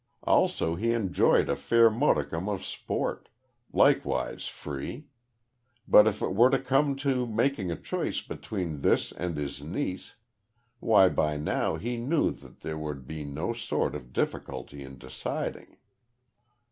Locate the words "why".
10.79-11.09